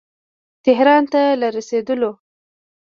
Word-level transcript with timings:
تهران 0.65 1.03
ته 1.11 1.21
له 1.39 1.47
رسېدلو. 1.57 2.11